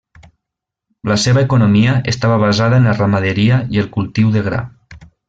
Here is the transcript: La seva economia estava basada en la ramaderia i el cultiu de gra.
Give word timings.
La 1.11 1.17
seva 1.25 1.43
economia 1.47 1.93
estava 2.13 2.39
basada 2.45 2.79
en 2.83 2.89
la 2.91 2.97
ramaderia 3.01 3.63
i 3.77 3.83
el 3.85 3.93
cultiu 3.99 4.33
de 4.39 4.43
gra. 4.49 4.65